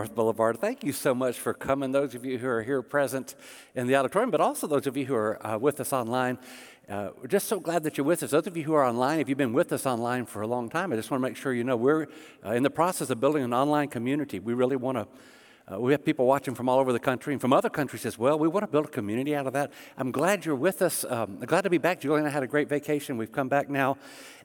[0.00, 0.58] North Boulevard.
[0.58, 3.34] Thank you so much for coming, those of you who are here present
[3.74, 6.38] in the auditorium, but also those of you who are uh, with us online.
[6.88, 8.30] Uh, we're just so glad that you're with us.
[8.30, 10.70] Those of you who are online, if you've been with us online for a long
[10.70, 12.06] time, I just want to make sure you know we're
[12.42, 14.38] uh, in the process of building an online community.
[14.38, 15.06] We really want to
[15.70, 18.18] uh, we have people watching from all over the country and from other countries as
[18.18, 18.38] well.
[18.38, 19.70] We want to build a community out of that.
[19.96, 21.04] I'm glad you're with us.
[21.08, 22.00] Um, glad to be back.
[22.00, 23.16] Julie and I had a great vacation.
[23.16, 23.96] We've come back now,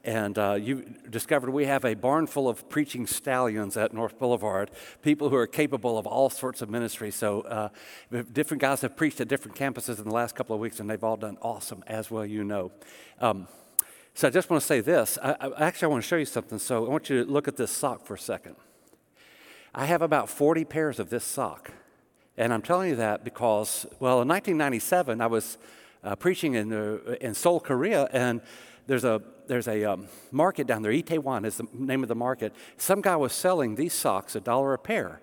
[0.03, 4.69] and uh, you discovered we have a barn full of preaching stallions at North Boulevard,
[5.02, 7.09] people who are capable of all sorts of ministry.
[7.09, 7.69] So, uh,
[8.31, 11.03] different guys have preached at different campuses in the last couple of weeks, and they've
[11.03, 12.71] all done awesome, as well you know.
[13.19, 13.47] Um,
[14.13, 15.17] so, I just want to say this.
[15.23, 16.59] I, I, actually, I want to show you something.
[16.59, 18.57] So, I want you to look at this sock for a second.
[19.78, 21.72] I have about 40 pairs of this sock.
[22.38, 25.58] And I'm telling you that because, well, in 1997, I was
[26.02, 26.72] uh, preaching in,
[27.20, 28.40] in Seoul, Korea, and
[28.88, 32.56] there's a, there's a um, market down there, Itaewon is the name of the market.
[32.78, 35.20] Some guy was selling these socks a dollar a pair.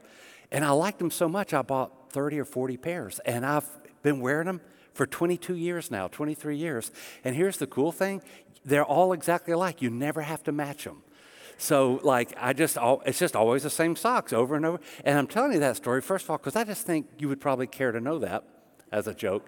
[0.50, 3.20] And I liked them so much, I bought 30 or 40 pairs.
[3.24, 3.68] And I've
[4.02, 4.60] been wearing them
[4.92, 6.90] for 22 years now, 23 years.
[7.24, 8.20] And here's the cool thing
[8.66, 9.80] they're all exactly alike.
[9.80, 11.02] You never have to match them.
[11.62, 14.80] So, like, I just, it's just always the same socks over and over.
[15.04, 17.40] And I'm telling you that story, first of all, because I just think you would
[17.40, 18.42] probably care to know that
[18.90, 19.46] as a joke.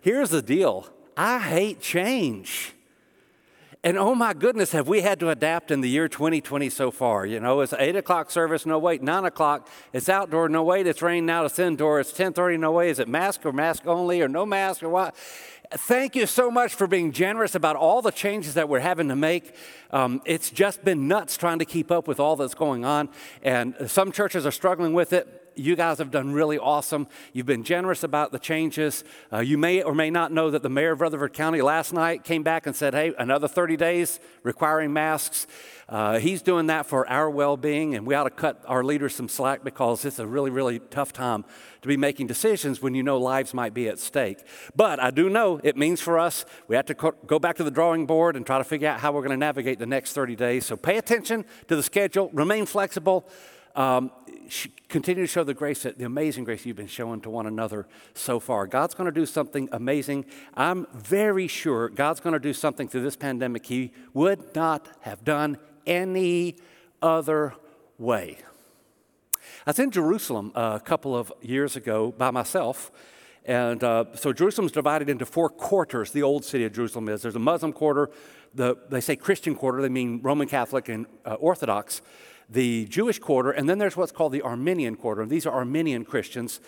[0.00, 0.88] Here's the deal
[1.18, 2.72] I hate change.
[3.84, 7.26] And oh my goodness, have we had to adapt in the year 2020 so far?
[7.26, 11.02] You know, it's 8 o'clock service, no wait, 9 o'clock, it's outdoor, no wait, it's
[11.02, 14.28] rain now, it's indoor, it's 10.30, no wait, is it mask or mask only or
[14.28, 15.14] no mask or what?
[15.72, 19.14] Thank you so much for being generous about all the changes that we're having to
[19.14, 19.54] make.
[19.92, 23.08] Um, it's just been nuts trying to keep up with all that's going on,
[23.40, 27.06] and some churches are struggling with it you guys have done really awesome.
[27.32, 29.04] You've been generous about the changes.
[29.32, 32.24] Uh, you may or may not know that the mayor of Rutherford County last night
[32.24, 35.46] came back and said, hey, another 30 days requiring masks.
[35.88, 39.12] Uh, he's doing that for our well being, and we ought to cut our leaders
[39.12, 41.44] some slack because it's a really, really tough time
[41.82, 44.38] to be making decisions when you know lives might be at stake.
[44.76, 47.64] But I do know it means for us, we have to co- go back to
[47.64, 50.12] the drawing board and try to figure out how we're going to navigate the next
[50.12, 50.64] 30 days.
[50.64, 53.28] So pay attention to the schedule, remain flexible.
[53.76, 54.10] Um,
[54.88, 57.86] continue to show the grace, that, the amazing grace you've been showing to one another
[58.14, 58.66] so far.
[58.66, 60.24] God's going to do something amazing.
[60.54, 65.24] I'm very sure God's going to do something through this pandemic He would not have
[65.24, 66.56] done any
[67.00, 67.54] other
[67.98, 68.38] way.
[69.66, 72.90] I was in Jerusalem a couple of years ago by myself.
[73.44, 77.22] And uh, so Jerusalem's divided into four quarters, the old city of Jerusalem is.
[77.22, 78.10] There's a Muslim quarter,
[78.54, 82.02] the, they say Christian quarter, they mean Roman Catholic and uh, Orthodox
[82.50, 85.22] the Jewish quarter, and then there's what's called the Armenian quarter.
[85.22, 86.60] And these are Armenian Christians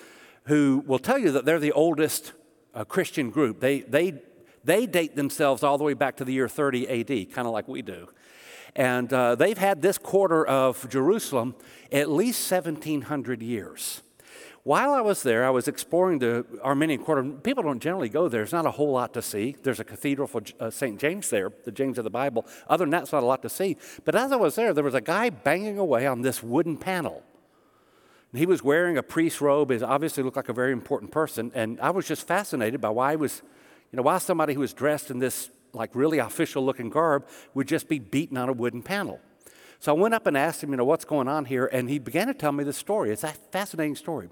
[0.45, 2.33] who will tell you that they're the oldest
[2.75, 3.61] uh, Christian group.
[3.61, 4.23] They, they,
[4.65, 7.69] they date themselves all the way back to the year 30 AD, kind of like
[7.69, 8.09] we do.
[8.75, 11.55] And uh, they've had this quarter of Jerusalem
[11.91, 14.03] at least 1700 years.
[14.65, 17.25] While I was there, I was exploring the Armenian Quarter.
[17.25, 18.43] People don't generally go there.
[18.43, 19.57] There's not a whole lot to see.
[19.61, 21.01] There's a cathedral for uh, St.
[21.01, 22.47] James there, the James of the Bible.
[22.69, 23.77] Other than that, it's not a lot to see.
[24.05, 27.25] But as I was there, there was a guy banging away on this wooden panel.
[28.31, 29.73] And he was wearing a priest's robe.
[29.73, 31.51] He obviously looked like a very important person.
[31.57, 33.43] And I was just fascinated by why he was,
[33.91, 37.67] you know, why somebody who was dressed in this like really official looking garb would
[37.67, 39.19] just be beating on a wooden panel.
[39.83, 41.67] So I went up and asked him, you know, what's going on here?
[41.67, 43.11] And he began to tell me the story.
[43.11, 44.29] It's a fascinating story.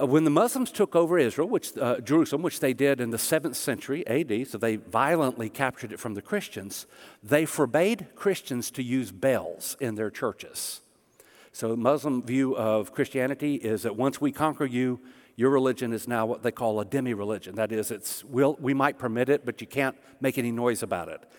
[0.00, 3.18] Uh, when the Muslims took over Israel, which, uh, Jerusalem, which they did in the
[3.18, 6.86] 7th century AD, so they violently captured it from the Christians,
[7.22, 10.80] they forbade Christians to use bells in their churches.
[11.52, 15.00] So the Muslim view of Christianity is that once we conquer you,
[15.36, 17.56] your religion is now what they call a dhimmi religion.
[17.56, 21.10] That is, it's, we'll, we might permit it, but you can't make any noise about
[21.10, 21.30] it.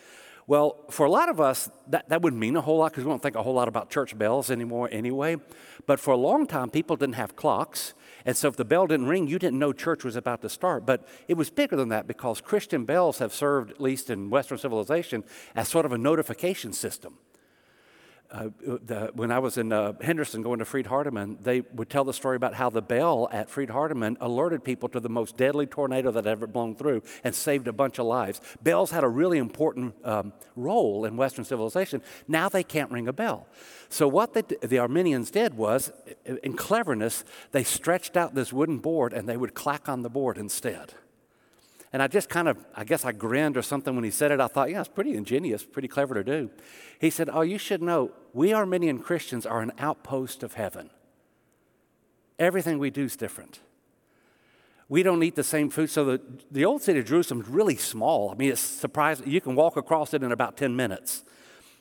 [0.47, 3.09] Well, for a lot of us, that, that wouldn't mean a whole lot because we
[3.09, 5.37] don't think a whole lot about church bells anymore anyway.
[5.85, 7.93] But for a long time, people didn't have clocks.
[8.25, 10.85] And so if the bell didn't ring, you didn't know church was about to start.
[10.85, 14.57] But it was bigger than that because Christian bells have served, at least in Western
[14.57, 15.23] civilization,
[15.55, 17.17] as sort of a notification system
[18.31, 22.05] uh, the, when I was in uh, Henderson going to Freed Hardeman, they would tell
[22.05, 25.65] the story about how the bell at Freed Hardeman alerted people to the most deadly
[25.65, 28.39] tornado that had ever blown through and saved a bunch of lives.
[28.63, 32.01] Bells had a really important um, role in Western civilization.
[32.27, 33.47] Now they can't ring a bell.
[33.89, 35.91] So, what the Armenians did was,
[36.25, 40.37] in cleverness, they stretched out this wooden board and they would clack on the board
[40.37, 40.93] instead.
[41.93, 44.39] And I just kind of, I guess I grinned or something when he said it.
[44.39, 46.49] I thought, yeah, it's pretty ingenious, pretty clever to do.
[46.99, 50.89] He said, Oh, you should know, we Armenian Christians are an outpost of heaven.
[52.39, 53.59] Everything we do is different.
[54.87, 55.89] We don't eat the same food.
[55.89, 58.29] So the, the old city of Jerusalem is really small.
[58.29, 59.29] I mean, it's surprising.
[59.29, 61.23] You can walk across it in about 10 minutes.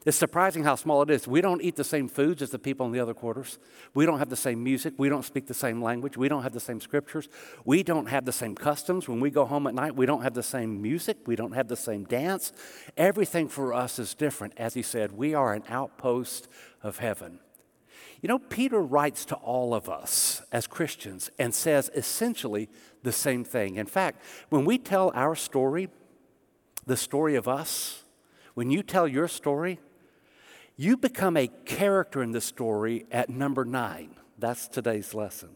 [0.07, 1.29] It's surprising how small it is.
[1.29, 3.59] We don't eat the same foods as the people in the other quarters.
[3.93, 4.95] We don't have the same music.
[4.97, 6.17] We don't speak the same language.
[6.17, 7.29] We don't have the same scriptures.
[7.67, 9.09] We don't have the same customs.
[9.09, 11.19] When we go home at night, we don't have the same music.
[11.27, 12.55] We don't have the same dance.
[12.97, 14.55] Everything for us is different.
[14.57, 16.49] As he said, we are an outpost
[16.83, 17.41] of heaven.
[18.23, 22.71] You know, Peter writes to all of us as Christians and says essentially
[23.03, 23.77] the same thing.
[23.77, 25.91] In fact, when we tell our story,
[26.87, 28.05] the story of us,
[28.55, 29.79] when you tell your story,
[30.81, 34.15] you become a character in the story at number nine.
[34.39, 35.51] That's today's lesson.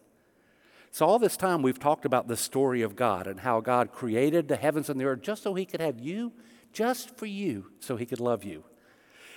[0.90, 4.48] So, all this time, we've talked about the story of God and how God created
[4.48, 6.34] the heavens and the earth just so He could have you,
[6.74, 8.64] just for you, so He could love you.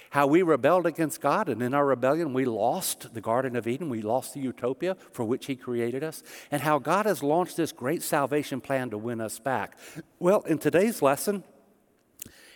[0.10, 3.90] How we rebelled against God, and in our rebellion, we lost the Garden of Eden,
[3.90, 7.72] we lost the utopia for which He created us, and how God has launched this
[7.72, 9.78] great salvation plan to win us back.
[10.20, 11.46] Well, in today's lesson,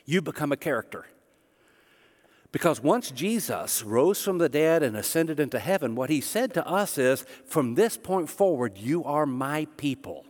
[0.04, 1.06] you become a character.
[2.52, 6.68] Because once Jesus rose from the dead and ascended into heaven, what he said to
[6.68, 10.26] us is from this point forward, you are my people.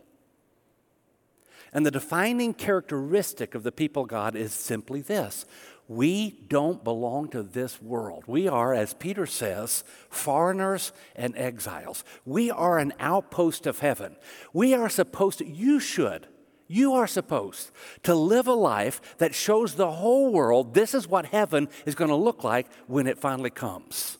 [1.72, 5.46] And the defining characteristic of the people God is simply this
[5.88, 8.24] we don't belong to this world.
[8.26, 12.04] We are, as Peter says, foreigners and exiles.
[12.24, 14.16] We are an outpost of heaven.
[14.52, 16.28] We are supposed to, you should
[16.72, 17.70] you are supposed
[18.02, 22.10] to live a life that shows the whole world this is what heaven is going
[22.10, 24.18] to look like when it finally comes.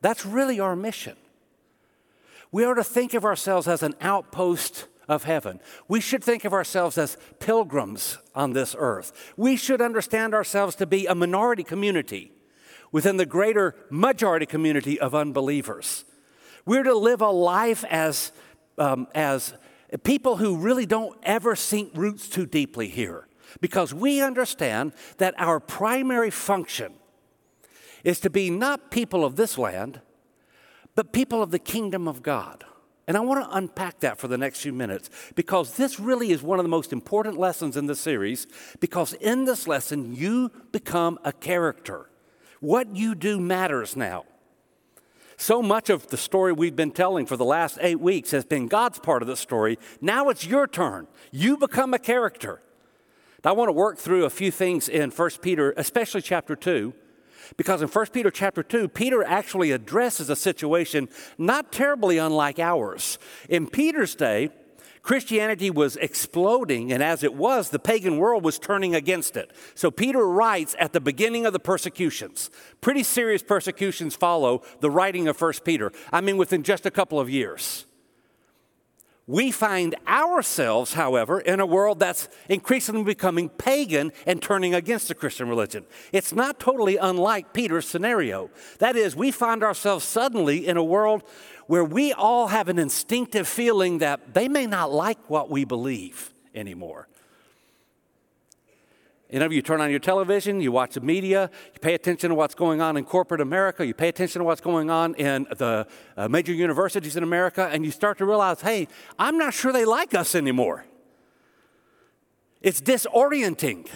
[0.00, 1.16] That's really our mission.
[2.50, 5.60] We are to think of ourselves as an outpost of heaven.
[5.88, 9.32] We should think of ourselves as pilgrims on this earth.
[9.36, 12.32] We should understand ourselves to be a minority community
[12.92, 16.04] within the greater majority community of unbelievers.
[16.64, 18.32] We're to live a life as,
[18.78, 19.54] um, as
[20.02, 23.28] people who really don't ever sink roots too deeply here
[23.60, 26.94] because we understand that our primary function
[28.02, 30.00] is to be not people of this land,
[30.94, 32.64] but people of the kingdom of God.
[33.06, 36.42] And I want to unpack that for the next few minutes because this really is
[36.42, 38.46] one of the most important lessons in the series.
[38.80, 42.08] Because in this lesson, you become a character.
[42.60, 44.24] What you do matters now.
[45.36, 48.68] So much of the story we've been telling for the last eight weeks has been
[48.68, 49.78] God's part of the story.
[50.00, 51.06] Now it's your turn.
[51.32, 52.60] You become a character.
[53.44, 56.94] I want to work through a few things in 1 Peter, especially chapter 2,
[57.58, 63.18] because in 1 Peter chapter 2, Peter actually addresses a situation not terribly unlike ours.
[63.50, 64.48] In Peter's day,
[65.04, 69.52] Christianity was exploding, and as it was, the pagan world was turning against it.
[69.74, 72.50] So Peter writes at the beginning of the persecutions.
[72.80, 75.92] Pretty serious persecutions follow the writing of 1 Peter.
[76.10, 77.84] I mean, within just a couple of years.
[79.26, 85.14] We find ourselves, however, in a world that's increasingly becoming pagan and turning against the
[85.14, 85.86] Christian religion.
[86.12, 88.50] It's not totally unlike Peter's scenario.
[88.80, 91.22] That is, we find ourselves suddenly in a world
[91.66, 96.32] where we all have an instinctive feeling that they may not like what we believe
[96.54, 97.08] anymore.
[99.30, 102.36] You know, you turn on your television, you watch the media, you pay attention to
[102.36, 105.88] what's going on in corporate America, you pay attention to what's going on in the
[106.16, 108.86] uh, major universities in America, and you start to realize, hey,
[109.18, 110.84] I'm not sure they like us anymore.
[112.62, 113.88] It's disorienting.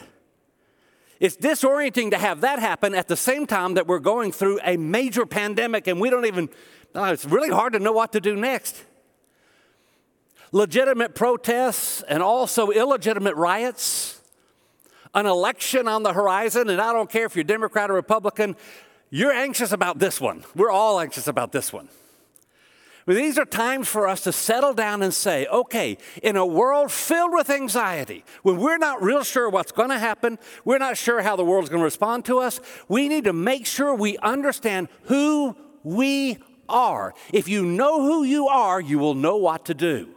[1.21, 4.77] It's disorienting to have that happen at the same time that we're going through a
[4.77, 6.49] major pandemic and we don't even
[6.95, 8.85] it's really hard to know what to do next.
[10.53, 14.21] Legitimate protests and also illegitimate riots,
[15.15, 18.57] an election on the horizon, and I don't care if you're Democrat or Republican,
[19.11, 20.45] you're anxious about this one.
[20.55, 21.89] We're all anxious about this one.
[23.15, 27.33] These are times for us to settle down and say, okay, in a world filled
[27.33, 31.35] with anxiety, when we're not real sure what's going to happen, we're not sure how
[31.35, 35.57] the world's going to respond to us, we need to make sure we understand who
[35.83, 36.37] we
[36.69, 37.15] are.
[37.33, 40.15] If you know who you are, you will know what to do.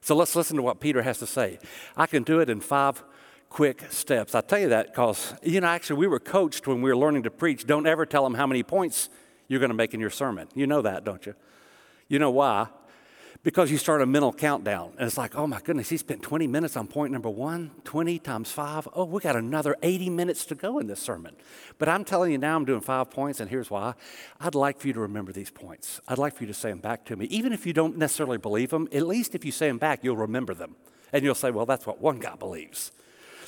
[0.00, 1.60] So let's listen to what Peter has to say.
[1.96, 3.04] I can do it in five
[3.48, 4.34] quick steps.
[4.34, 7.22] I tell you that because, you know, actually, we were coached when we were learning
[7.22, 7.64] to preach.
[7.64, 9.08] Don't ever tell them how many points
[9.52, 10.48] you're going to make in your sermon.
[10.54, 11.34] You know that, don't you?
[12.08, 12.68] You know why?
[13.42, 14.92] because you start a mental countdown.
[14.98, 18.18] And it's like, oh my goodness, he spent 20 minutes on point number one, 20
[18.20, 18.86] times five.
[18.94, 21.34] Oh, we got another 80 minutes to go in this sermon.
[21.78, 23.94] But I'm telling you now, I'm doing five points, and here's why.
[24.40, 26.00] I'd like for you to remember these points.
[26.06, 27.26] I'd like for you to say them back to me.
[27.26, 30.16] Even if you don't necessarily believe them, at least if you say them back, you'll
[30.16, 30.76] remember them.
[31.12, 32.92] And you'll say, well, that's what one guy believes.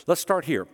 [0.06, 0.66] Let's start here.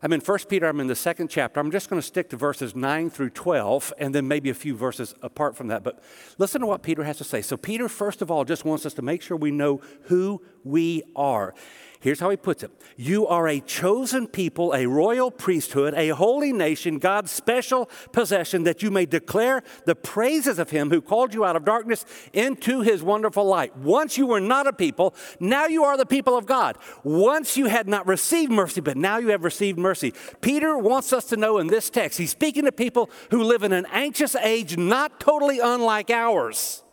[0.00, 1.58] I'm in 1 Peter, I'm in the second chapter.
[1.58, 4.76] I'm just going to stick to verses 9 through 12 and then maybe a few
[4.76, 5.82] verses apart from that.
[5.82, 6.00] But
[6.38, 7.42] listen to what Peter has to say.
[7.42, 11.02] So, Peter, first of all, just wants us to make sure we know who we
[11.16, 11.52] are.
[12.00, 16.52] Here's how he puts it You are a chosen people, a royal priesthood, a holy
[16.52, 21.44] nation, God's special possession, that you may declare the praises of him who called you
[21.44, 23.76] out of darkness into his wonderful light.
[23.76, 26.78] Once you were not a people, now you are the people of God.
[27.02, 30.14] Once you had not received mercy, but now you have received mercy.
[30.40, 33.72] Peter wants us to know in this text, he's speaking to people who live in
[33.72, 36.84] an anxious age not totally unlike ours.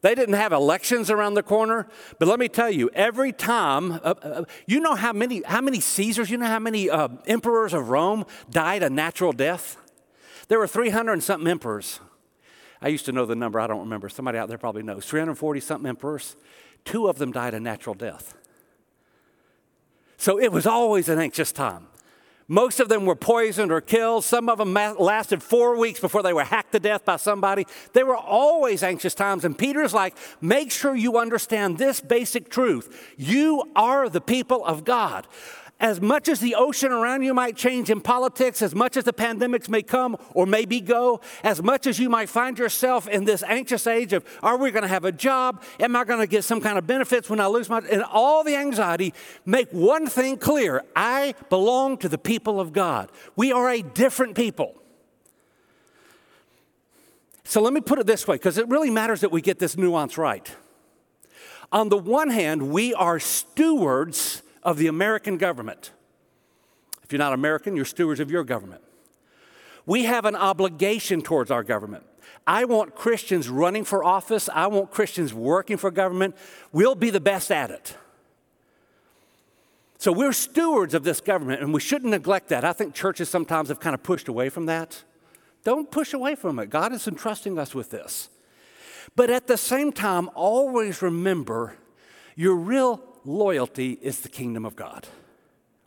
[0.00, 1.88] They didn't have elections around the corner,
[2.18, 5.80] but let me tell you, every time, uh, uh, you know how many, how many
[5.80, 9.76] Caesars, you know how many uh, emperors of Rome died a natural death?
[10.48, 12.00] There were 300 and something emperors.
[12.80, 14.08] I used to know the number, I don't remember.
[14.08, 15.04] Somebody out there probably knows.
[15.04, 16.36] 340 something emperors.
[16.84, 18.34] Two of them died a natural death.
[20.16, 21.88] So it was always an anxious time.
[22.48, 24.24] Most of them were poisoned or killed.
[24.24, 27.66] Some of them lasted four weeks before they were hacked to death by somebody.
[27.92, 29.44] They were always anxious times.
[29.44, 33.14] And Peter's like, make sure you understand this basic truth.
[33.18, 35.26] You are the people of God
[35.80, 39.12] as much as the ocean around you might change in politics, as much as the
[39.12, 43.44] pandemics may come or maybe go, as much as you might find yourself in this
[43.44, 45.62] anxious age of, are we going to have a job?
[45.78, 48.42] Am I going to get some kind of benefits when I lose my, and all
[48.42, 49.14] the anxiety,
[49.46, 50.82] make one thing clear.
[50.96, 53.12] I belong to the people of God.
[53.36, 54.74] We are a different people.
[57.44, 59.76] So let me put it this way, because it really matters that we get this
[59.76, 60.50] nuance right.
[61.70, 65.92] On the one hand, we are stewards of the American government.
[67.02, 68.82] If you're not American, you're stewards of your government.
[69.86, 72.04] We have an obligation towards our government.
[72.46, 74.48] I want Christians running for office.
[74.52, 76.36] I want Christians working for government.
[76.72, 77.96] We'll be the best at it.
[79.98, 82.64] So we're stewards of this government, and we shouldn't neglect that.
[82.64, 85.02] I think churches sometimes have kind of pushed away from that.
[85.64, 86.70] Don't push away from it.
[86.70, 88.28] God is entrusting us with this.
[89.16, 91.74] But at the same time, always remember
[92.36, 95.06] your real loyalty is the kingdom of God.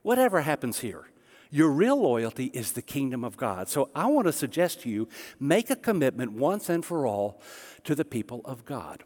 [0.04, 1.08] Whatever happens here,
[1.50, 3.68] your real loyalty is the kingdom of God.
[3.68, 7.42] So I want to suggest to you make a commitment once and for all
[7.84, 9.04] to the people of God.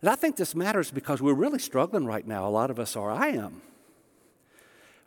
[0.00, 2.46] And I think this matters because we're really struggling right now.
[2.46, 3.10] A lot of us are.
[3.10, 3.62] I am.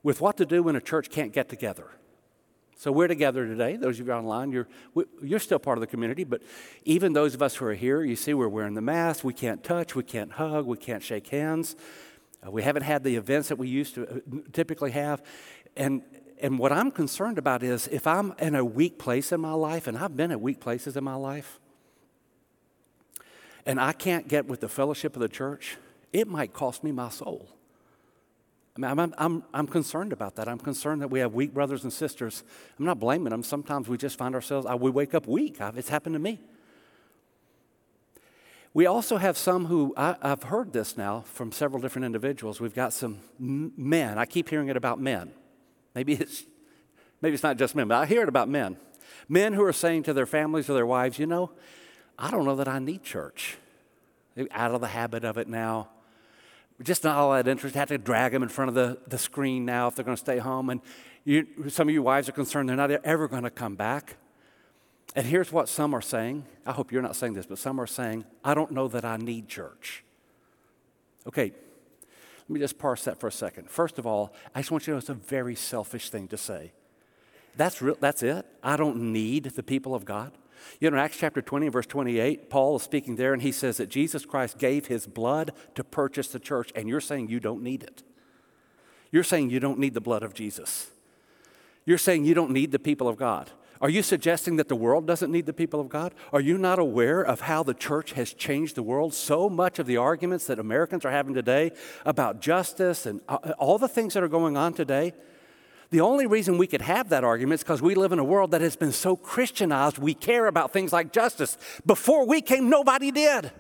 [0.04, 1.92] With what to do when a church can't get together.
[2.80, 3.76] So we're together today.
[3.76, 4.68] Those of you online, you're,
[5.24, 6.44] you're still part of the community, but
[6.84, 9.24] even those of us who are here, you see we're wearing the mask.
[9.24, 11.76] We can't touch, we can't hug, we can't shake hands.
[12.46, 15.24] Uh, we haven't had the events that we used to uh, typically have.
[15.76, 16.02] And,
[16.42, 19.88] and what I'm concerned about is if I'm in a weak place in my life,
[19.88, 21.60] and I've been at weak places in my life,
[23.66, 25.78] and I can't get with the fellowship of the church,
[26.14, 27.50] it might cost me my soul.
[28.76, 30.48] I mean, I'm, I'm, I'm concerned about that.
[30.48, 32.44] I'm concerned that we have weak brothers and sisters.
[32.78, 33.42] I'm not blaming them.
[33.44, 35.58] Sometimes we just find ourselves, we wake up weak.
[35.60, 36.40] It's happened to me.
[38.78, 42.62] We also have some who, I, have heard this now from several different individuals.
[42.62, 44.20] We've got some men.
[44.20, 45.32] I keep hearing it about men.
[45.96, 46.44] Maybe it's,
[47.20, 48.78] maybe it's not just men, but I hear it about men.
[49.28, 51.50] Men who are saying to their families or their wives, you know,
[52.20, 53.58] I don't know that I need church.
[54.36, 55.90] They're out of the habit of it now.
[56.84, 57.74] Just not all that interest.
[57.74, 60.22] Have to drag them in front of the, the screen now if they're going to
[60.22, 60.70] stay home.
[60.70, 60.82] And
[61.26, 64.18] you, some of you wives are concerned they're not ever going to come back.
[65.18, 66.46] And here's what some are saying.
[66.64, 69.18] I hope you're not saying this, but some are saying, I don't know that I
[69.18, 70.04] need church.
[71.26, 71.52] Okay,
[72.48, 73.68] let me just parse that for a second.
[73.68, 76.38] First of all, I just want you to know it's a very selfish thing to
[76.38, 76.72] say.
[77.56, 78.46] That's, real, that's it.
[78.62, 80.34] I don't need the people of God.
[80.80, 83.78] You know, in Acts chapter 20, verse 28, Paul is speaking there and he says
[83.78, 87.64] that Jesus Christ gave his blood to purchase the church, and you're saying you don't
[87.64, 88.04] need it.
[89.12, 90.92] You're saying you don't need the blood of Jesus.
[91.86, 93.50] You're saying you don't need the people of God.
[93.82, 96.14] Are you suggesting that the world doesn't need the people of God?
[96.34, 99.14] Are you not aware of how the church has changed the world?
[99.14, 101.72] So much of the arguments that Americans are having today
[102.06, 105.14] about justice and uh, all the things that are going on today,
[105.90, 108.52] the only reason we could have that argument is because we live in a world
[108.52, 111.58] that has been so Christianized, we care about things like justice.
[111.86, 113.52] Before we came, nobody did.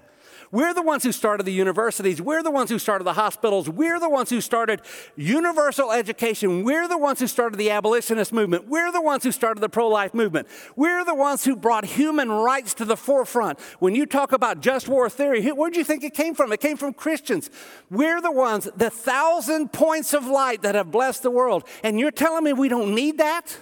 [0.51, 2.22] We're the ones who started the universities.
[2.22, 3.70] We're the ones who started the hospitals.
[3.70, 4.82] We're the ones who started
[5.16, 6.63] universal education.
[6.63, 8.68] We're the ones who started the abolitionist movement.
[8.68, 10.48] We're the ones who started the pro life movement.
[10.75, 13.60] We're the ones who brought human rights to the forefront.
[13.80, 16.51] When you talk about just war theory, where do you think it came from?
[16.51, 17.50] It came from Christians.
[17.89, 21.68] We're the ones, the thousand points of light that have blessed the world.
[21.84, 23.58] And you're telling me we don't need that?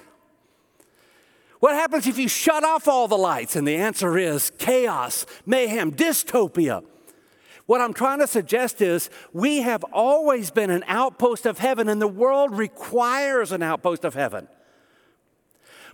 [1.65, 3.55] What happens if you shut off all the lights?
[3.55, 6.84] And the answer is chaos, mayhem, dystopia.
[7.65, 12.00] What I'm trying to suggest is we have always been an outpost of heaven, and
[12.00, 14.48] the world requires an outpost of heaven.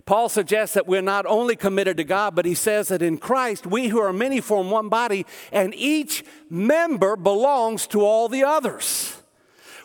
[0.04, 3.66] Paul suggests that we're not only committed to God, but he says that in Christ,
[3.66, 9.16] we who are many form one body, and each member belongs to all the others.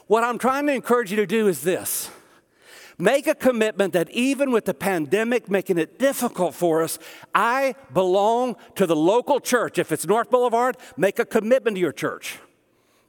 [0.08, 2.12] What I'm trying to encourage you to do is this
[2.98, 6.98] make a commitment that even with the pandemic making it difficult for us,
[7.34, 9.77] I belong to the local church.
[9.77, 12.39] If it's North Boulevard, make a commitment to your church.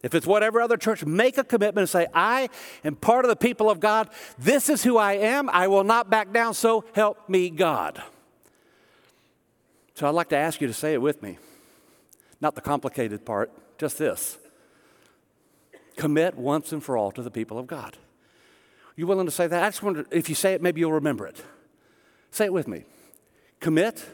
[0.03, 2.51] If it's whatever other church, make a commitment and say, I
[2.85, 4.09] am part of the people of God.
[4.39, 5.51] This is who I am.
[5.51, 8.01] I will not back down, so help me God.
[9.95, 11.39] So I'd like to ask you to say it with me.
[12.41, 14.39] Not the complicated part, just this
[15.97, 17.97] commit once and for all to the people of God.
[18.99, 19.63] You willing to say that?
[19.63, 21.41] I just wonder if you say it, maybe you'll remember it.
[22.33, 22.83] Say it with me.
[23.61, 24.05] Commit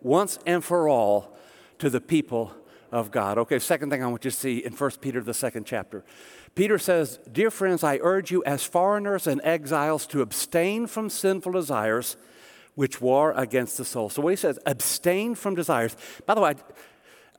[0.00, 1.36] once and for all
[1.78, 2.52] to the people
[2.90, 3.38] of God.
[3.38, 6.04] Okay, second thing I want you to see in 1 Peter, the second chapter.
[6.56, 11.52] Peter says, Dear friends, I urge you as foreigners and exiles to abstain from sinful
[11.52, 12.16] desires
[12.74, 14.08] which war against the soul.
[14.08, 15.94] So, what he says, abstain from desires.
[16.26, 16.54] By the way,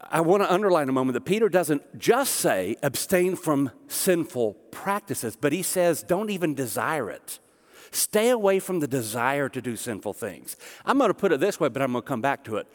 [0.10, 5.36] I, want to underline a moment that Peter doesn't just say abstain from sinful practices,
[5.36, 7.40] but he says don't even desire it.
[7.92, 10.58] Stay away from the desire to do sinful things.
[10.86, 12.68] I'm going to put it this way, but I'm going to come back to it.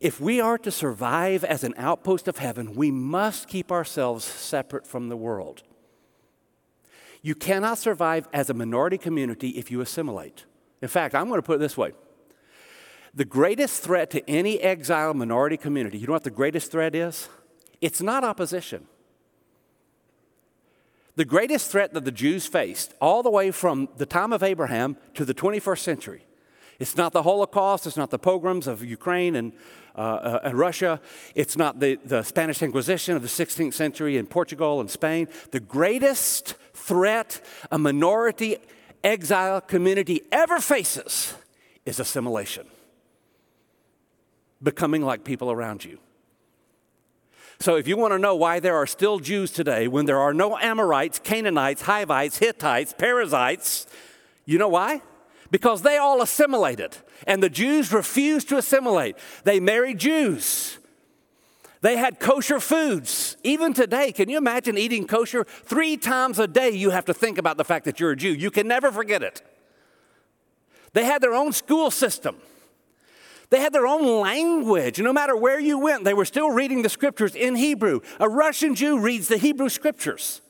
[0.00, 4.86] If we are to survive as an outpost of heaven, we must keep ourselves separate
[4.86, 5.62] from the world.
[7.22, 10.46] You cannot survive as a minority community if you assimilate.
[10.80, 11.92] In fact, I'm going to put it this way
[13.14, 17.28] the greatest threat to any exile minority community, you know what the greatest threat is?
[17.80, 18.86] It's not opposition.
[21.16, 24.96] The greatest threat that the Jews faced, all the way from the time of Abraham
[25.14, 26.26] to the 21st century,
[26.78, 29.52] it's not the Holocaust, it's not the pogroms of Ukraine and
[29.96, 31.00] uh, uh, and Russia.
[31.34, 35.26] It's not the, the Spanish Inquisition of the 16th century in Portugal and Spain.
[35.50, 37.40] The greatest threat
[37.72, 38.58] a minority
[39.02, 41.34] exile community ever faces
[41.84, 42.66] is assimilation,
[44.62, 45.98] becoming like people around you.
[47.58, 50.32] So, if you want to know why there are still Jews today when there are
[50.32, 53.86] no Amorites, Canaanites, Hivites, Hittites, Perizzites,
[54.46, 55.02] you know why?
[55.50, 56.96] because they all assimilated,
[57.26, 59.16] and the Jews refused to assimilate.
[59.44, 60.78] They married Jews.
[61.82, 63.36] They had kosher foods.
[63.42, 65.44] Even today, can you imagine eating kosher?
[65.44, 68.32] Three times a day, you have to think about the fact that you're a Jew.
[68.32, 69.42] You can never forget it.
[70.92, 72.36] They had their own school system.
[73.50, 75.00] They had their own language.
[75.00, 78.00] No matter where you went, they were still reading the scriptures in Hebrew.
[78.18, 80.40] A Russian Jew reads the Hebrew scriptures.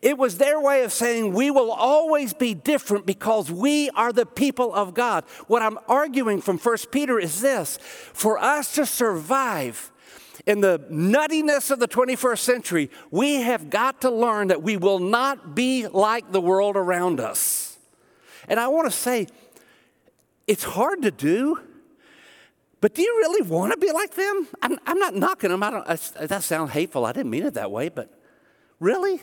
[0.00, 4.26] It was their way of saying we will always be different because we are the
[4.26, 5.24] people of God.
[5.48, 9.90] What I'm arguing from 1 Peter is this for us to survive
[10.46, 14.98] in the nuttiness of the 21st century, we have got to learn that we will
[14.98, 17.76] not be like the world around us.
[18.48, 19.26] And I want to say,
[20.46, 21.60] it's hard to do.
[22.80, 24.46] But do you really want to be like them?
[24.62, 25.62] I'm, I'm not knocking them.
[25.62, 27.04] I don't, I, that sounds hateful.
[27.04, 28.12] I didn't mean it that way, but
[28.78, 29.20] really?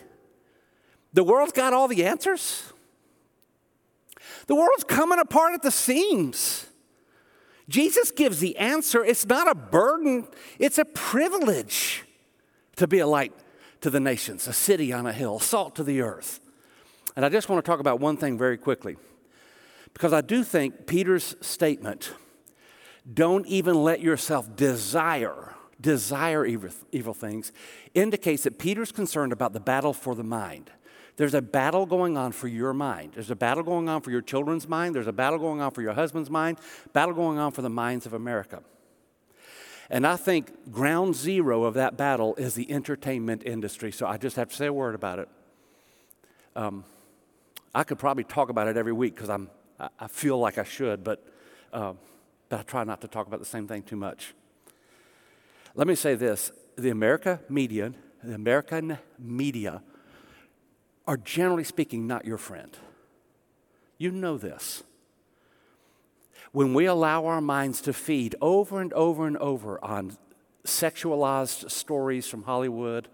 [1.13, 2.73] The world's got all the answers.
[4.47, 6.67] The world's coming apart at the seams.
[7.69, 9.03] Jesus gives the answer.
[9.03, 10.27] It's not a burden,
[10.59, 12.03] it's a privilege
[12.75, 13.33] to be a light
[13.81, 16.41] to the nations, a city on a hill, salt to the earth.
[17.15, 18.97] And I just want to talk about one thing very quickly,
[19.93, 22.11] because I do think Peter's statement,
[23.11, 27.51] don't even let yourself desire, desire evil, evil things,
[27.93, 30.71] indicates that Peter's concerned about the battle for the mind.
[31.17, 33.13] There's a battle going on for your mind.
[33.13, 34.95] There's a battle going on for your children's mind.
[34.95, 36.59] There's a battle going on for your husband's mind,
[36.93, 38.61] battle going on for the minds of America.
[39.89, 43.91] And I think ground zero of that battle is the entertainment industry.
[43.91, 45.29] So I just have to say a word about it.
[46.55, 46.83] Um,
[47.73, 49.49] I could probably talk about it every week because I'm
[49.99, 51.21] I feel like I should, but
[51.73, 51.93] uh,
[52.49, 54.33] but I try not to talk about the same thing too much.
[55.75, 59.81] Let me say this: the America median, the American media
[61.07, 62.77] are generally speaking not your friend.
[63.97, 64.83] You know this.
[66.51, 70.17] When we allow our minds to feed over and over and over on
[70.65, 73.07] sexualized stories from Hollywood,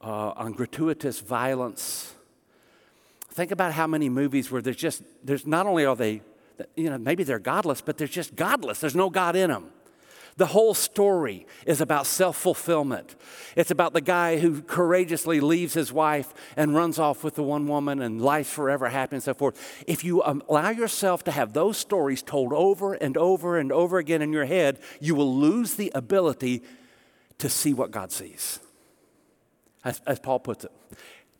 [0.00, 2.14] uh, on gratuitous violence,
[3.28, 6.22] think about how many movies where there's just, there's not only are they,
[6.76, 8.80] you know, maybe they're godless, but they're just godless.
[8.80, 9.70] There's no God in them.
[10.36, 13.16] The whole story is about self fulfillment.
[13.54, 17.66] It's about the guy who courageously leaves his wife and runs off with the one
[17.66, 19.84] woman and life forever happy and so forth.
[19.86, 24.22] If you allow yourself to have those stories told over and over and over again
[24.22, 26.62] in your head, you will lose the ability
[27.38, 28.58] to see what God sees.
[29.84, 30.72] As, as Paul puts it,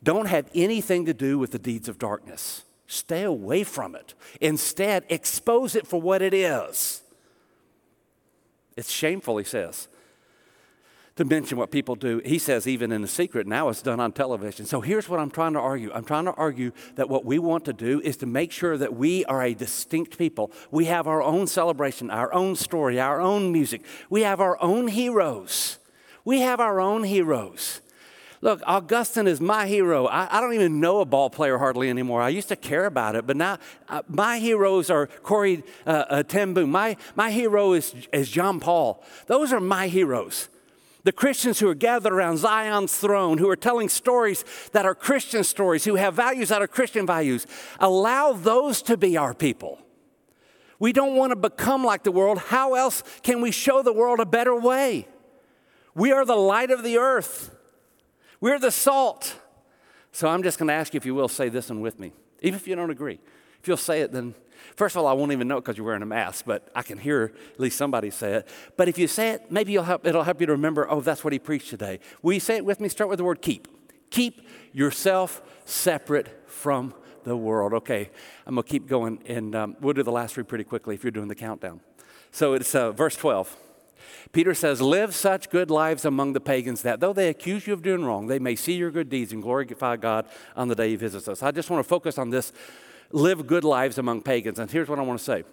[0.03, 2.65] don't have anything to do with the deeds of darkness.
[2.93, 4.13] Stay away from it.
[4.39, 7.01] Instead, expose it for what it is.
[8.77, 9.89] It's shameful, he says,
[11.17, 12.21] to mention what people do.
[12.23, 14.67] He says, even in the secret, now it's done on television.
[14.67, 17.65] So here's what I'm trying to argue I'm trying to argue that what we want
[17.65, 20.53] to do is to make sure that we are a distinct people.
[20.71, 23.87] We have our own celebration, our own story, our own music.
[24.11, 25.79] We have our own heroes.
[26.27, 27.81] We have our own heroes.
[28.43, 30.07] Look, Augustine is my hero.
[30.07, 32.21] I, I, don't even know a ball player hardly anymore.
[32.21, 36.47] I used to care about it, but now uh, my heroes are Corey uh, uh.
[36.67, 39.05] My, my hero is, is John Paul.
[39.29, 40.49] Those are my heroes.
[41.05, 45.45] The Christians who are gathered around Zion's throne, who are telling stories that are Christian
[45.45, 47.47] stories, who have values that are Christian values,
[47.79, 49.79] allow those to be our people.
[50.81, 52.39] We don't want to become like the world.
[52.39, 55.07] How else can we show the world a better way?
[55.95, 57.52] We are the light of the earth,
[58.43, 59.37] we're the salt.
[60.13, 62.13] So I'm just going to ask you if you will say this one with me,
[62.43, 63.19] even if you don't agree.
[63.59, 64.35] If you'll say it, then
[64.77, 66.99] First of all, I won't even know because you're wearing a mask, but I can
[66.99, 68.49] hear at least somebody say it.
[68.77, 71.33] But if you say it, maybe help, it'll help you to remember, oh, that's what
[71.33, 72.01] he preached today.
[72.23, 72.89] Will you say it with me?
[72.89, 73.69] Start with the word keep.
[74.11, 77.73] Keep yourself separate from the world.
[77.75, 78.11] Okay,
[78.47, 81.05] I'm going to keep going, and um, we'll do the last three pretty quickly if
[81.05, 81.81] you're doing the countdown.
[82.31, 83.57] So it's uh, verse 12.
[84.33, 87.83] Peter says, Live such good lives among the pagans that though they accuse you of
[87.83, 90.97] doing wrong, they may see your good deeds and glorify God on the day he
[90.97, 91.43] visits us.
[91.43, 92.53] I just want to focus on this
[93.11, 94.59] live good lives among pagans.
[94.59, 95.45] And here's what I want to say.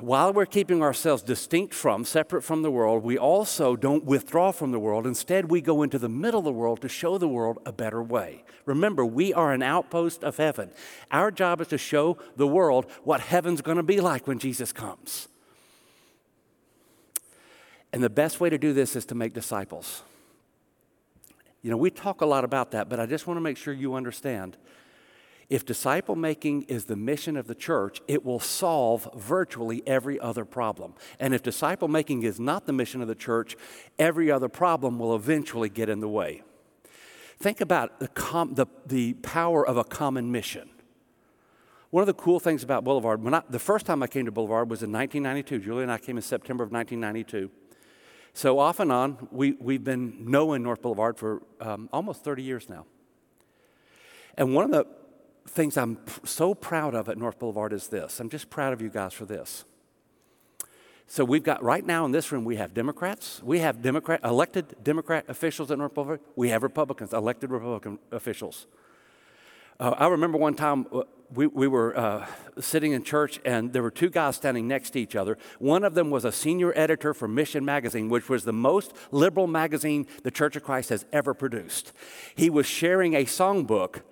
[0.00, 4.72] While we're keeping ourselves distinct from, separate from the world, we also don't withdraw from
[4.72, 5.06] the world.
[5.06, 8.02] Instead, we go into the middle of the world to show the world a better
[8.02, 8.42] way.
[8.66, 10.72] Remember, we are an outpost of heaven.
[11.12, 14.72] Our job is to show the world what heaven's going to be like when Jesus
[14.72, 15.28] comes.
[17.94, 20.02] And the best way to do this is to make disciples.
[21.62, 23.72] You know, we talk a lot about that, but I just want to make sure
[23.72, 24.56] you understand
[25.48, 30.44] if disciple making is the mission of the church, it will solve virtually every other
[30.44, 30.94] problem.
[31.20, 33.56] And if disciple making is not the mission of the church,
[33.96, 36.42] every other problem will eventually get in the way.
[37.38, 40.68] Think about the, com- the, the power of a common mission.
[41.90, 44.32] One of the cool things about Boulevard, when I, the first time I came to
[44.32, 45.64] Boulevard was in 1992.
[45.64, 47.52] Julie and I came in September of 1992.
[48.34, 52.68] So off and on, we, we've been knowing North Boulevard for um, almost 30 years
[52.68, 52.84] now.
[54.36, 54.86] And one of the
[55.48, 58.18] things I'm so proud of at North Boulevard is this.
[58.18, 59.64] I'm just proud of you guys for this.
[61.06, 64.74] So we've got right now in this room we have Democrats, we have Democrat elected
[64.82, 68.66] Democrat officials at North Boulevard, we have Republicans, elected Republican officials.
[69.80, 72.26] Uh, I remember one time uh, we, we were uh,
[72.60, 75.36] sitting in church and there were two guys standing next to each other.
[75.58, 79.48] One of them was a senior editor for Mission Magazine, which was the most liberal
[79.48, 81.92] magazine the Church of Christ has ever produced.
[82.36, 84.02] He was sharing a songbook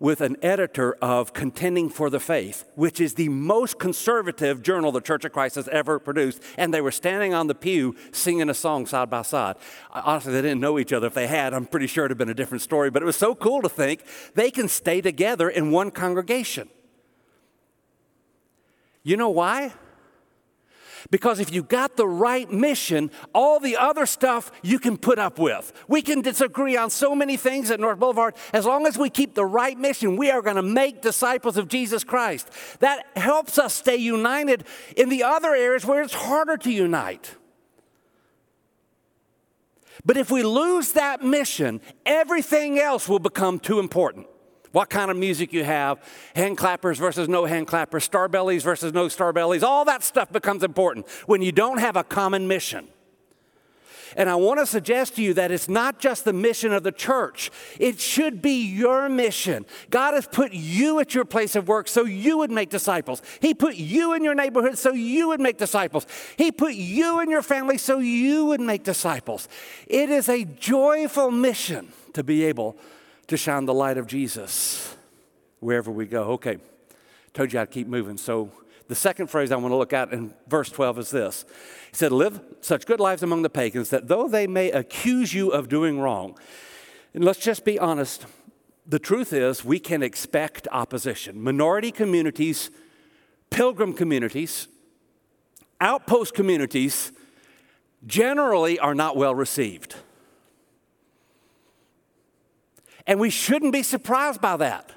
[0.00, 5.00] with an editor of Contending for the Faith, which is the most conservative journal the
[5.00, 6.42] Church of Christ has ever produced.
[6.56, 9.56] And they were standing on the pew singing a song side by side.
[9.92, 11.06] Honestly, they didn't know each other.
[11.06, 12.90] If they had, I'm pretty sure it would have been a different story.
[12.90, 14.02] But it was so cool to think
[14.34, 16.70] they can stay together in one congregation.
[19.02, 19.74] You know why?
[21.10, 25.38] Because if you got the right mission, all the other stuff you can put up
[25.38, 25.72] with.
[25.88, 28.34] We can disagree on so many things at North Boulevard.
[28.52, 31.68] As long as we keep the right mission, we are going to make disciples of
[31.68, 32.50] Jesus Christ.
[32.80, 34.64] That helps us stay united
[34.96, 37.36] in the other areas where it's harder to unite.
[40.04, 44.26] But if we lose that mission, everything else will become too important
[44.72, 45.98] what kind of music you have,
[46.34, 50.32] hand clappers versus no hand clappers, star bellies versus no star bellies, all that stuff
[50.32, 52.88] becomes important when you don't have a common mission.
[54.16, 56.92] And I want to suggest to you that it's not just the mission of the
[56.92, 59.66] church, it should be your mission.
[59.88, 63.22] God has put you at your place of work so you would make disciples.
[63.40, 66.06] He put you in your neighborhood so you would make disciples.
[66.36, 69.48] He put you in your family so you would make disciples.
[69.86, 72.76] It is a joyful mission to be able
[73.30, 74.96] to shine the light of Jesus
[75.60, 76.32] wherever we go.
[76.32, 76.58] Okay,
[77.32, 78.16] told you I'd keep moving.
[78.16, 78.50] So
[78.88, 81.44] the second phrase I want to look at in verse 12 is this
[81.90, 85.50] He said, Live such good lives among the pagans that though they may accuse you
[85.50, 86.36] of doing wrong,
[87.14, 88.26] and let's just be honest,
[88.84, 91.40] the truth is we can expect opposition.
[91.40, 92.70] Minority communities,
[93.48, 94.66] pilgrim communities,
[95.80, 97.12] outpost communities
[98.04, 99.94] generally are not well received.
[103.06, 104.92] And we shouldn't be surprised by that.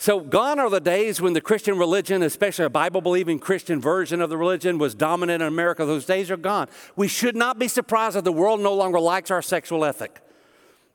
[0.00, 4.20] So, gone are the days when the Christian religion, especially a Bible believing Christian version
[4.20, 5.84] of the religion, was dominant in America.
[5.84, 6.68] Those days are gone.
[6.94, 10.20] We should not be surprised that the world no longer likes our sexual ethic.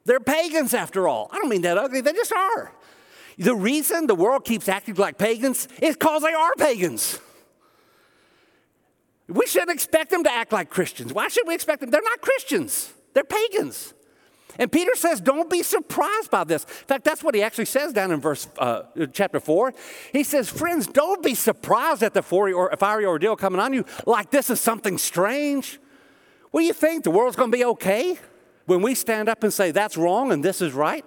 [0.05, 1.29] They're pagans, after all.
[1.33, 2.71] I don't mean that ugly, they just are.
[3.37, 7.19] The reason the world keeps acting like pagans is because they are pagans.
[9.27, 11.11] We shouldn't expect them to act like Christians.
[11.11, 11.89] Why should we expect them?
[11.89, 13.93] They're not Christians, they're pagans.
[14.59, 16.63] And Peter says, don't be surprised by this.
[16.63, 19.73] In fact, that's what he actually says down in verse uh, chapter 4.
[20.11, 24.49] He says, friends, don't be surprised at the fiery ordeal coming on you like this
[24.49, 25.79] is something strange.
[26.51, 27.03] What do you think?
[27.03, 28.17] The world's going to be okay
[28.65, 31.03] when we stand up and say that's wrong and this is right?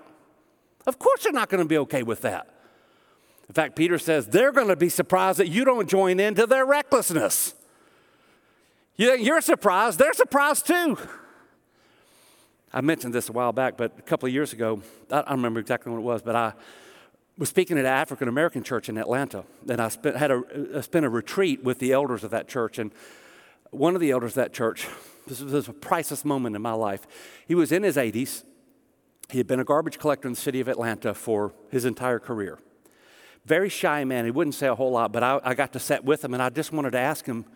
[0.87, 2.49] Of course, they're not going to be okay with that.
[3.49, 6.67] In fact, Peter says they're going to be surprised that you don't join into their
[6.67, 7.55] recklessness.
[8.97, 10.99] You're surprised, they're surprised too.
[12.77, 15.61] I mentioned this a while back, but a couple of years ago, I don't remember
[15.61, 16.53] exactly when it was, but I
[17.39, 20.43] was speaking at an African American church in Atlanta, and I spent, had a,
[20.77, 22.79] I spent a retreat with the elders of that church.
[22.79, 22.93] And
[23.71, 24.87] one of the elders of that church,
[25.27, 27.07] this was a priceless moment in my life.
[27.49, 28.45] He was in his 80s.
[29.31, 32.59] He had been a garbage collector in the city of Atlanta for his entire career.
[33.47, 34.27] Very shy man.
[34.27, 36.43] He wouldn't say a whole lot, but I, I got to sit with him, and
[36.43, 37.47] I just wanted to ask him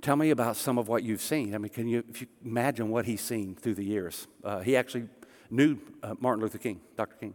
[0.00, 1.54] Tell me about some of what you've seen.
[1.54, 4.26] I mean, can you, you imagine what he's seen through the years?
[4.42, 5.08] Uh, he actually
[5.50, 7.16] knew uh, Martin Luther King, Dr.
[7.16, 7.34] King.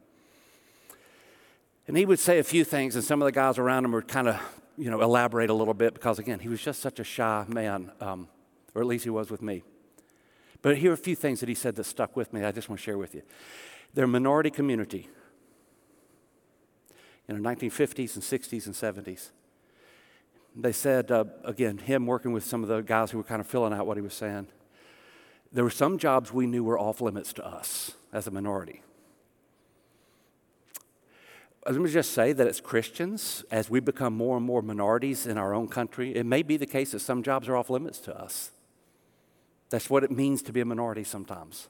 [1.88, 4.08] And he would say a few things, and some of the guys around him would
[4.08, 4.40] kind of,
[4.78, 7.92] you know, elaborate a little bit because, again, he was just such a shy man,
[8.02, 8.28] um,
[8.74, 9.64] or at least he was with me.
[10.62, 12.68] But here are a few things that he said that stuck with me I just
[12.68, 13.22] want to share with you.
[13.94, 15.08] They're a minority community
[17.28, 19.30] in the 1950s and 60s and 70s
[20.56, 23.48] they said, uh, again, him working with some of the guys who were kind of
[23.48, 24.48] filling out what he was saying,
[25.52, 28.82] there were some jobs we knew were off limits to us as a minority.
[31.66, 35.38] Let me just say that as Christians, as we become more and more minorities in
[35.38, 38.18] our own country, it may be the case that some jobs are off limits to
[38.18, 38.52] us.
[39.70, 41.68] That's what it means to be a minority sometimes.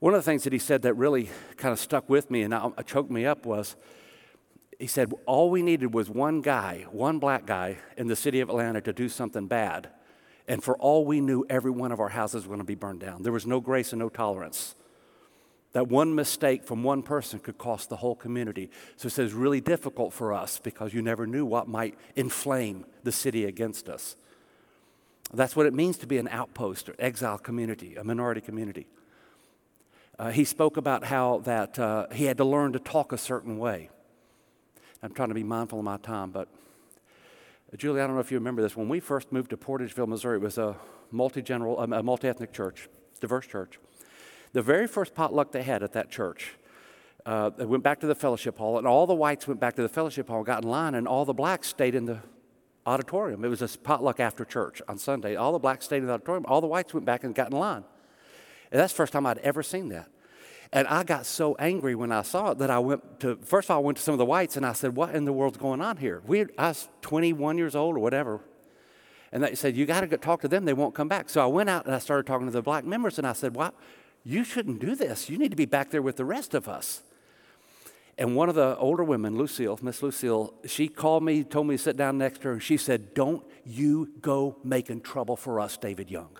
[0.00, 2.54] One of the things that he said that really kind of stuck with me and
[2.86, 3.76] choked me up was
[4.78, 8.48] he said, all we needed was one guy, one black guy in the city of
[8.48, 9.88] Atlanta to do something bad.
[10.46, 13.00] And for all we knew, every one of our houses was going to be burned
[13.00, 13.22] down.
[13.22, 14.76] There was no grace and no tolerance.
[15.72, 18.70] That one mistake from one person could cost the whole community.
[18.96, 23.12] So it says, really difficult for us because you never knew what might inflame the
[23.12, 24.16] city against us.
[25.34, 28.86] That's what it means to be an outpost or exile community, a minority community.
[30.18, 33.58] Uh, he spoke about how that uh, he had to learn to talk a certain
[33.58, 33.90] way.
[35.02, 36.48] I'm trying to be mindful of my time, but
[37.72, 38.76] uh, Julie, I don't know if you remember this.
[38.76, 40.76] When we first moved to Portageville, Missouri, it was a
[41.12, 42.88] multi-general, um, a multi-ethnic church,
[43.20, 43.78] diverse church.
[44.54, 46.56] The very first potluck they had at that church,
[47.24, 49.82] uh, they went back to the fellowship hall, and all the whites went back to
[49.82, 52.18] the fellowship hall, got in line, and all the blacks stayed in the
[52.84, 53.44] auditorium.
[53.44, 55.36] It was a potluck after church on Sunday.
[55.36, 56.44] All the blacks stayed in the auditorium.
[56.48, 57.84] All the whites went back and got in line.
[58.72, 60.08] And that's the first time I'd ever seen that.
[60.72, 63.70] And I got so angry when I saw it that I went to, first of
[63.70, 65.56] all, I went to some of the whites and I said, What in the world's
[65.56, 66.22] going on here?
[66.26, 68.40] We, I was 21 years old or whatever.
[69.32, 71.30] And they said, You got to talk to them, they won't come back.
[71.30, 73.54] So I went out and I started talking to the black members and I said,
[73.54, 73.74] What?
[74.24, 75.30] You shouldn't do this.
[75.30, 77.02] You need to be back there with the rest of us.
[78.18, 81.82] And one of the older women, Lucille, Miss Lucille, she called me, told me to
[81.82, 85.76] sit down next to her, and she said, Don't you go making trouble for us,
[85.76, 86.36] David Young.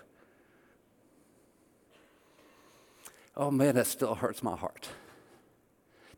[3.39, 4.89] Oh man, that still hurts my heart.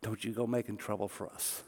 [0.02, 1.62] Don't you go making trouble for us.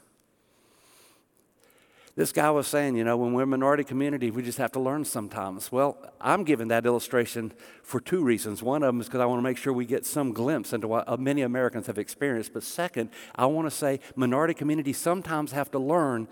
[2.16, 4.80] This guy was saying, you know, when we're a minority community, we just have to
[4.80, 5.70] learn sometimes.
[5.70, 7.52] Well, I'm giving that illustration
[7.84, 8.64] for two reasons.
[8.64, 10.88] One of them is because I want to make sure we get some glimpse into
[10.88, 12.52] what uh, many Americans have experienced.
[12.52, 16.26] But second, I want to say minority communities sometimes have to learn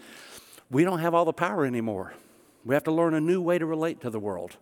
[0.69, 2.15] we don't have all the power anymore.
[2.65, 4.57] We have to learn a new way to relate to the world.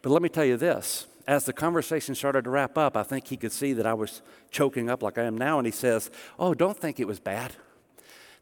[0.00, 3.28] But let me tell you this as the conversation started to wrap up, I think
[3.28, 6.10] he could see that I was choking up like I am now, and he says,
[6.38, 7.52] Oh, don't think it was bad.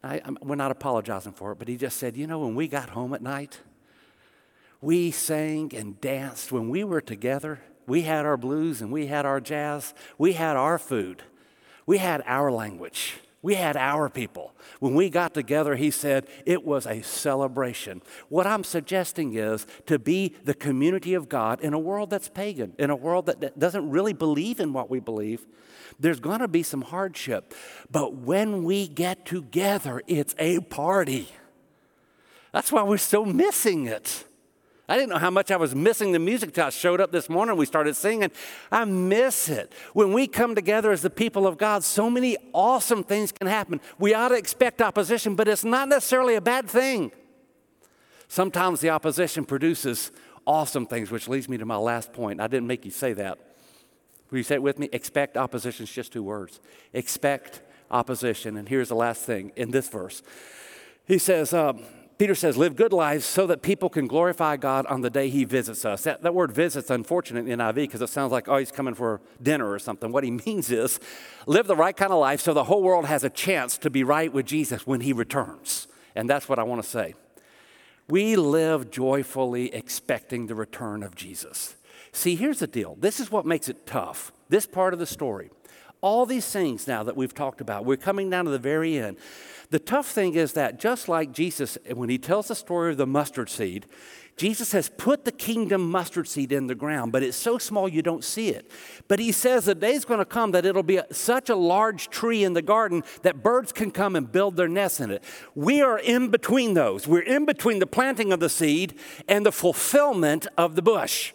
[0.05, 2.90] I, we're not apologizing for it, but he just said, You know, when we got
[2.90, 3.61] home at night,
[4.81, 6.53] we sang and danced.
[6.53, 10.57] When we were together, we had our blues and we had our jazz, we had
[10.57, 11.25] our food,
[11.87, 13.14] we had our language.
[13.46, 14.56] We had our people.
[14.80, 18.02] When we got together, he said it was a celebration.
[18.28, 22.72] What I'm suggesting is to be the community of God in a world that's pagan,
[22.76, 25.46] in a world that doesn't really believe in what we believe.
[26.00, 27.54] There's going to be some hardship.
[27.88, 31.28] But when we get together, it's a party.
[32.50, 34.24] That's why we're so missing it.
[34.88, 37.29] I didn't know how much I was missing the music till I showed up this
[37.29, 37.57] morning.
[37.57, 38.31] We started singing.
[38.70, 39.72] I miss it.
[39.94, 43.81] When we come together as the people of God, so many awesome things can happen.
[43.99, 47.11] We ought to expect opposition, but it's not necessarily a bad thing.
[48.29, 50.12] Sometimes the opposition produces
[50.46, 52.40] awesome things, which leads me to my last point.
[52.40, 53.38] I didn't make you say that.
[54.31, 54.88] Will you say it with me?
[54.92, 56.61] Expect opposition is just two words.
[56.92, 58.57] Expect opposition.
[58.57, 60.22] And here's the last thing in this verse.
[61.07, 61.83] He says, um,
[62.18, 65.44] Peter says, live good lives so that people can glorify God on the day he
[65.44, 66.05] visits us.
[66.05, 69.20] That, that word visit's unfortunate in NIV because it sounds like, oh, he's coming for
[69.42, 70.11] dinner or something.
[70.11, 70.98] What he means is
[71.46, 74.02] live the right kind of life so the whole world has a chance to be
[74.02, 75.88] right with Jesus when he returns.
[76.14, 77.14] And that's what I want to say.
[78.09, 81.76] We live joyfully expecting the return of Jesus.
[82.12, 85.50] See, here's the deal this is what makes it tough, this part of the story.
[86.00, 89.16] All these things now that we've talked about, we're coming down to the very end.
[89.70, 93.06] The tough thing is that just like Jesus, when he tells the story of the
[93.06, 93.87] mustard seed,
[94.37, 98.02] Jesus has put the kingdom mustard seed in the ground, but it's so small you
[98.02, 98.70] don't see it.
[99.09, 102.11] But he says the day's going to come that it'll be a, such a large
[102.11, 105.24] tree in the garden that birds can come and build their nests in it.
[105.54, 107.09] We are in between those.
[107.09, 108.94] We're in between the planting of the seed
[109.26, 111.32] and the fulfillment of the bush.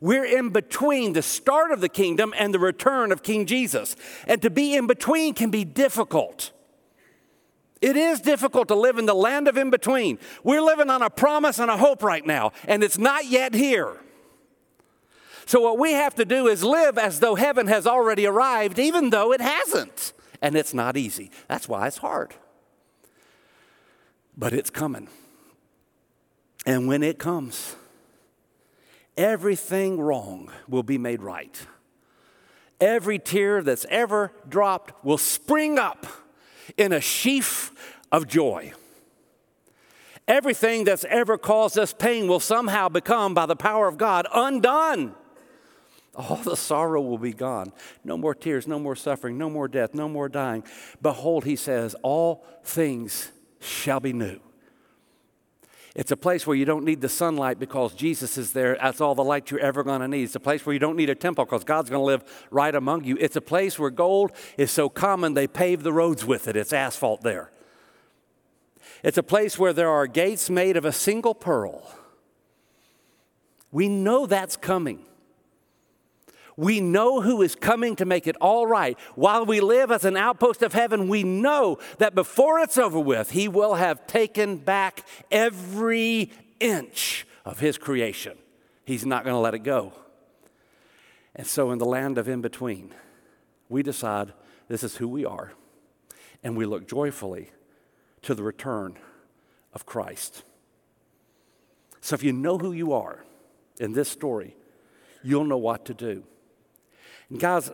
[0.00, 3.96] We're in between the start of the kingdom and the return of King Jesus.
[4.26, 6.52] And to be in between can be difficult.
[7.80, 10.18] It is difficult to live in the land of in between.
[10.44, 13.98] We're living on a promise and a hope right now, and it's not yet here.
[15.46, 19.10] So, what we have to do is live as though heaven has already arrived, even
[19.10, 20.12] though it hasn't.
[20.42, 21.30] And it's not easy.
[21.48, 22.34] That's why it's hard.
[24.36, 25.08] But it's coming.
[26.64, 27.76] And when it comes,
[29.16, 31.66] everything wrong will be made right.
[32.80, 36.06] Every tear that's ever dropped will spring up
[36.76, 37.72] in a sheaf
[38.10, 38.72] of joy.
[40.26, 45.14] Everything that's ever caused us pain will somehow become, by the power of God, undone.
[46.14, 47.72] All the sorrow will be gone.
[48.04, 50.64] No more tears, no more suffering, no more death, no more dying.
[51.02, 54.40] Behold, he says, all things shall be new.
[55.96, 58.78] It's a place where you don't need the sunlight because Jesus is there.
[58.80, 60.22] That's all the light you're ever going to need.
[60.22, 62.74] It's a place where you don't need a temple because God's going to live right
[62.74, 63.16] among you.
[63.18, 66.56] It's a place where gold is so common they pave the roads with it.
[66.56, 67.50] It's asphalt there.
[69.02, 71.82] It's a place where there are gates made of a single pearl.
[73.72, 75.04] We know that's coming.
[76.60, 78.98] We know who is coming to make it all right.
[79.14, 83.30] While we live as an outpost of heaven, we know that before it's over with,
[83.30, 88.36] He will have taken back every inch of His creation.
[88.84, 89.94] He's not going to let it go.
[91.34, 92.92] And so, in the land of in between,
[93.70, 94.34] we decide
[94.68, 95.54] this is who we are,
[96.42, 97.52] and we look joyfully
[98.20, 98.98] to the return
[99.72, 100.42] of Christ.
[102.02, 103.24] So, if you know who you are
[103.80, 104.56] in this story,
[105.22, 106.24] you'll know what to do.
[107.30, 107.70] And guys,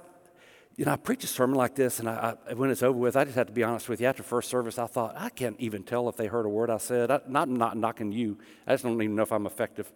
[0.76, 3.16] you know, I preach a sermon like this, and I, I, when it's over with,
[3.16, 4.06] I just have to be honest with you.
[4.06, 6.76] After first service, I thought, I can't even tell if they heard a word I
[6.76, 7.10] said.
[7.10, 8.38] I, not, not knocking you.
[8.66, 9.90] I just don't even know if I'm effective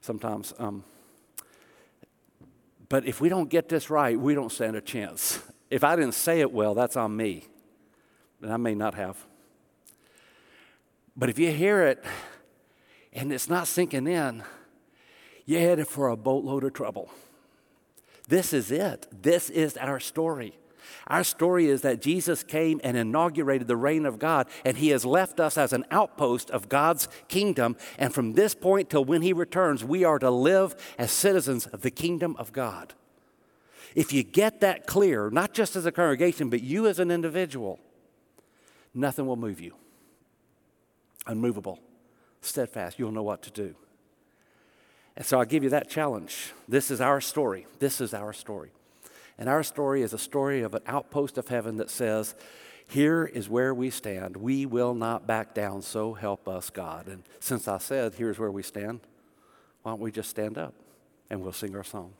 [0.00, 0.54] sometimes.
[0.58, 0.82] Um,
[2.88, 5.40] but if we don't get this right, we don't stand a chance.
[5.70, 7.44] If I didn't say it well, that's on me.
[8.40, 9.16] And I may not have.
[11.16, 12.04] But if you hear it
[13.12, 14.42] and it's not sinking in,
[15.46, 17.10] you're headed for a boatload of trouble.
[18.28, 19.06] This is it.
[19.22, 20.58] This is our story.
[21.06, 25.04] Our story is that Jesus came and inaugurated the reign of God, and He has
[25.04, 27.76] left us as an outpost of God's kingdom.
[27.98, 31.82] And from this point till when He returns, we are to live as citizens of
[31.82, 32.94] the kingdom of God.
[33.94, 37.78] If you get that clear, not just as a congregation, but you as an individual,
[38.94, 39.74] nothing will move you.
[41.26, 41.80] Unmovable,
[42.40, 43.74] steadfast, you'll know what to do.
[45.16, 46.52] And so I give you that challenge.
[46.68, 47.66] This is our story.
[47.78, 48.70] This is our story.
[49.38, 52.34] And our story is a story of an outpost of heaven that says,
[52.86, 54.36] Here is where we stand.
[54.36, 57.06] We will not back down, so help us, God.
[57.08, 59.00] And since I said, Here's where we stand,
[59.82, 60.74] why don't we just stand up
[61.30, 62.12] and we'll sing our song?